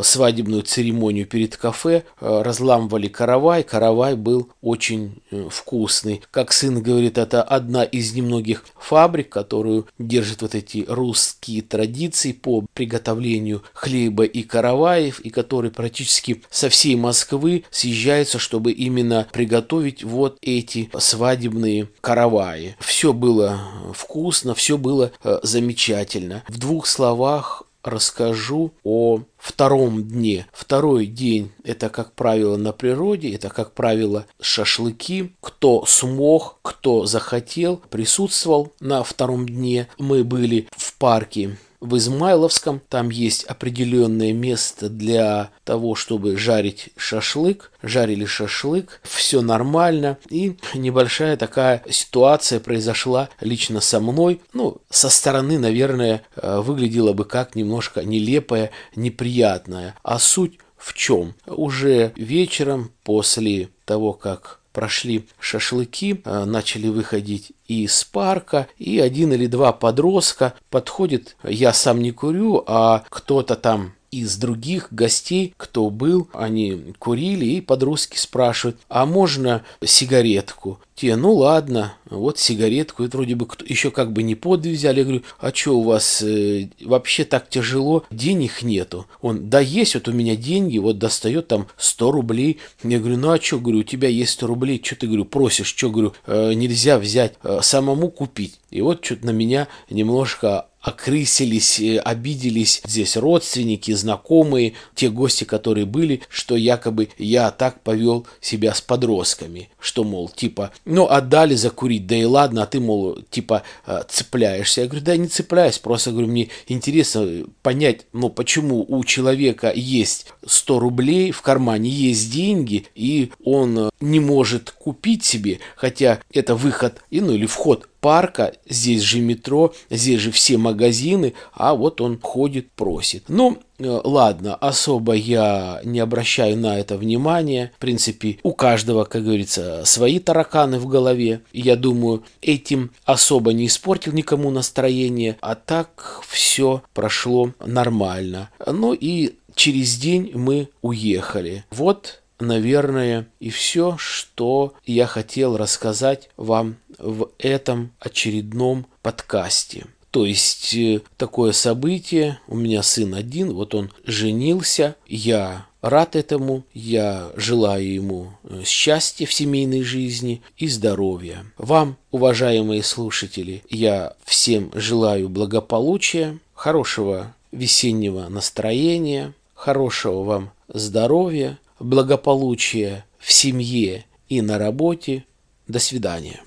свадебную 0.02 0.62
церемонию 0.62 1.26
перед 1.26 1.56
кафе, 1.56 2.04
э, 2.20 2.42
разламывали 2.42 3.08
каравай. 3.08 3.62
Каравай 3.62 4.14
был 4.14 4.48
очень 4.62 5.22
э, 5.30 5.48
вкусный. 5.50 6.22
Как 6.30 6.52
сын 6.52 6.82
говорит, 6.82 7.18
это 7.18 7.42
одна 7.42 7.84
из 7.84 8.14
немногих 8.14 8.64
фабрик, 8.78 9.28
которую 9.28 9.86
держит 9.98 10.42
вот 10.42 10.54
эти 10.54 10.84
русские 10.88 11.62
традиции 11.62 12.32
по 12.32 12.64
приготовлению 12.74 13.62
хлеба 13.74 14.24
и 14.24 14.42
караваев, 14.42 15.20
и 15.20 15.30
которые 15.30 15.70
практически 15.70 16.42
со 16.50 16.68
всей 16.68 16.96
Москвы 16.96 17.64
съезжаются, 17.70 18.38
чтобы 18.38 18.72
именно 18.72 19.26
приготовить 19.32 20.04
вот 20.04 20.38
эти 20.42 20.90
свадебные 20.98 21.88
караваи. 22.00 22.76
Все 22.80 23.12
было 23.12 23.60
вкусно, 23.94 24.54
все 24.54 24.78
было 24.78 25.12
замечательно. 25.42 26.42
В 26.48 26.58
двух 26.58 26.86
словах 26.86 27.64
расскажу 27.82 28.72
о 28.84 29.20
втором 29.40 30.04
дне. 30.04 30.46
Второй 30.52 31.06
день– 31.06 31.52
это, 31.64 31.88
как 31.88 32.12
правило, 32.12 32.56
на 32.56 32.72
природе, 32.72 33.34
это, 33.34 33.48
как 33.48 33.72
правило, 33.72 34.26
шашлыки. 34.40 35.34
Кто 35.40 35.84
смог, 35.86 36.58
кто 36.62 37.06
захотел, 37.06 37.78
присутствовал 37.90 38.72
на 38.80 39.02
втором 39.02 39.46
дне. 39.48 39.88
Мы 39.98 40.24
были 40.24 40.68
в 40.76 40.94
парке 40.98 41.56
в 41.80 41.96
Измайловском. 41.96 42.80
Там 42.88 43.10
есть 43.10 43.44
определенное 43.44 44.32
место 44.32 44.88
для 44.88 45.50
того, 45.64 45.94
чтобы 45.94 46.36
жарить 46.36 46.90
шашлык. 46.96 47.72
Жарили 47.82 48.24
шашлык, 48.24 49.00
все 49.02 49.40
нормально. 49.40 50.18
И 50.28 50.56
небольшая 50.74 51.36
такая 51.36 51.82
ситуация 51.90 52.60
произошла 52.60 53.28
лично 53.40 53.80
со 53.80 54.00
мной. 54.00 54.40
Ну, 54.52 54.78
со 54.90 55.08
стороны, 55.08 55.58
наверное, 55.58 56.22
э, 56.36 56.60
выглядела 56.60 57.12
бы 57.12 57.24
как 57.24 57.54
немножко 57.54 58.04
нелепая, 58.04 58.70
неприятная. 58.94 59.96
А 60.02 60.18
суть 60.18 60.58
в 60.76 60.94
чем? 60.94 61.34
Уже 61.46 62.12
вечером 62.16 62.92
после 63.04 63.68
того, 63.84 64.12
как 64.12 64.59
прошли 64.72 65.26
шашлыки, 65.38 66.20
э, 66.24 66.44
начали 66.44 66.88
выходить 66.88 67.52
из 67.66 68.04
парка, 68.04 68.68
и 68.78 68.98
один 68.98 69.32
или 69.32 69.46
два 69.46 69.72
подростка 69.72 70.54
подходит, 70.70 71.36
я 71.42 71.72
сам 71.72 72.00
не 72.00 72.12
курю, 72.12 72.62
а 72.66 73.04
кто-то 73.08 73.56
там 73.56 73.94
из 74.10 74.36
других 74.36 74.88
гостей, 74.92 75.54
кто 75.56 75.88
был, 75.90 76.28
они 76.32 76.94
курили 76.98 77.44
и 77.44 77.60
подростки 77.60 78.18
спрашивают, 78.18 78.78
а 78.88 79.06
можно 79.06 79.62
сигаретку? 79.84 80.80
Те, 80.94 81.16
ну 81.16 81.32
ладно, 81.32 81.94
вот 82.10 82.38
сигаретку, 82.38 83.04
это 83.04 83.16
вроде 83.16 83.34
бы 83.34 83.48
еще 83.64 83.90
как 83.90 84.12
бы 84.12 84.22
не 84.22 84.34
подвиг 84.34 84.76
взяли. 84.76 84.98
Я 84.98 85.04
говорю, 85.04 85.22
а 85.38 85.50
что 85.54 85.78
у 85.78 85.82
вас 85.82 86.20
э, 86.20 86.68
вообще 86.82 87.24
так 87.24 87.48
тяжело, 87.48 88.04
денег 88.10 88.62
нету? 88.62 89.06
Он, 89.22 89.48
да 89.48 89.60
есть 89.60 89.94
вот 89.94 90.08
у 90.08 90.12
меня 90.12 90.36
деньги, 90.36 90.76
вот 90.76 90.98
достает 90.98 91.48
там 91.48 91.68
100 91.78 92.10
рублей. 92.10 92.58
Я 92.82 92.98
говорю, 92.98 93.16
ну 93.16 93.30
а 93.30 93.40
что, 93.40 93.58
говорю, 93.58 93.78
у 93.78 93.84
тебя 93.84 94.08
есть 94.08 94.32
100 94.32 94.46
рублей, 94.46 94.82
что 94.84 94.96
ты, 94.96 95.06
говорю, 95.06 95.24
просишь, 95.24 95.68
что, 95.68 95.88
говорю, 95.88 96.12
э, 96.26 96.52
нельзя 96.52 96.98
взять, 96.98 97.34
э, 97.44 97.60
самому 97.62 98.10
купить. 98.10 98.60
И 98.70 98.82
вот 98.82 99.02
что-то 99.02 99.26
на 99.26 99.30
меня 99.30 99.68
немножко 99.88 100.66
окрысились, 100.80 101.78
э, 101.80 101.98
обиделись 101.98 102.80
здесь 102.84 103.16
родственники, 103.16 103.92
знакомые, 103.92 104.74
те 104.94 105.10
гости, 105.10 105.44
которые 105.44 105.84
были, 105.84 106.22
что 106.28 106.56
якобы 106.56 107.10
я 107.18 107.50
так 107.50 107.82
повел 107.82 108.26
себя 108.40 108.74
с 108.74 108.80
подростками, 108.80 109.68
что, 109.78 110.04
мол, 110.04 110.28
типа, 110.28 110.72
ну, 110.84 111.06
отдали 111.06 111.54
закурить, 111.54 112.06
да 112.06 112.16
и 112.16 112.24
ладно, 112.24 112.62
а 112.62 112.66
ты, 112.66 112.80
мол, 112.80 113.18
типа, 113.30 113.62
э, 113.86 114.02
цепляешься. 114.08 114.82
Я 114.82 114.86
говорю, 114.86 115.04
да, 115.04 115.16
не 115.16 115.28
цепляюсь, 115.28 115.78
просто, 115.78 116.12
говорю, 116.12 116.28
мне 116.28 116.48
интересно 116.66 117.44
понять, 117.62 118.06
ну, 118.12 118.30
почему 118.30 118.84
у 118.88 119.04
человека 119.04 119.72
есть 119.74 120.26
100 120.46 120.78
рублей 120.78 121.30
в 121.30 121.42
кармане, 121.42 121.90
есть 121.90 122.32
деньги, 122.32 122.86
и 122.94 123.32
он 123.44 123.78
э, 123.78 123.90
не 124.00 124.20
может 124.20 124.70
купить 124.70 125.24
себе, 125.24 125.58
хотя 125.76 126.20
это 126.32 126.54
выход, 126.54 127.02
и, 127.10 127.20
ну, 127.20 127.34
или 127.34 127.44
вход 127.44 127.86
парка, 128.00 128.52
здесь 128.68 129.02
же 129.02 129.20
метро, 129.20 129.72
здесь 129.90 130.20
же 130.20 130.30
все 130.30 130.58
магазины, 130.58 131.34
а 131.52 131.74
вот 131.74 132.00
он 132.00 132.18
ходит, 132.20 132.70
просит. 132.72 133.24
Ну, 133.28 133.58
э, 133.78 134.00
ладно, 134.04 134.54
особо 134.54 135.14
я 135.14 135.80
не 135.84 136.00
обращаю 136.00 136.56
на 136.56 136.78
это 136.78 136.96
внимания. 136.96 137.72
В 137.76 137.80
принципе, 137.80 138.38
у 138.42 138.52
каждого, 138.52 139.04
как 139.04 139.24
говорится, 139.24 139.82
свои 139.84 140.18
тараканы 140.18 140.78
в 140.78 140.86
голове. 140.86 141.42
Я 141.52 141.76
думаю, 141.76 142.24
этим 142.42 142.90
особо 143.04 143.52
не 143.52 143.66
испортил 143.66 144.12
никому 144.12 144.50
настроение, 144.50 145.36
а 145.40 145.54
так 145.54 146.22
все 146.26 146.82
прошло 146.94 147.52
нормально. 147.64 148.50
Ну 148.66 148.92
и 148.92 149.34
через 149.54 149.96
день 149.98 150.32
мы 150.34 150.68
уехали. 150.82 151.64
Вот 151.70 152.19
наверное, 152.40 153.26
и 153.38 153.50
все, 153.50 153.96
что 153.98 154.74
я 154.84 155.06
хотел 155.06 155.56
рассказать 155.56 156.30
вам 156.36 156.76
в 156.98 157.30
этом 157.38 157.92
очередном 158.00 158.86
подкасте. 159.02 159.86
То 160.10 160.26
есть 160.26 160.74
э, 160.74 161.02
такое 161.16 161.52
событие, 161.52 162.40
у 162.48 162.56
меня 162.56 162.82
сын 162.82 163.14
один, 163.14 163.52
вот 163.52 163.74
он 163.74 163.92
женился, 164.04 164.96
я 165.06 165.66
рад 165.82 166.16
этому, 166.16 166.64
я 166.74 167.30
желаю 167.36 167.92
ему 167.92 168.32
э, 168.42 168.62
счастья 168.64 169.26
в 169.26 169.32
семейной 169.32 169.82
жизни 169.82 170.42
и 170.56 170.66
здоровья. 170.68 171.44
Вам, 171.58 171.96
уважаемые 172.10 172.82
слушатели, 172.82 173.62
я 173.70 174.14
всем 174.24 174.70
желаю 174.74 175.28
благополучия, 175.28 176.38
хорошего 176.54 177.34
весеннего 177.52 178.28
настроения, 178.28 179.32
хорошего 179.54 180.22
вам 180.24 180.50
здоровья, 180.68 181.58
благополучия 181.80 183.04
в 183.18 183.32
семье 183.32 184.04
и 184.28 184.40
на 184.42 184.58
работе. 184.58 185.24
До 185.66 185.78
свидания. 185.78 186.40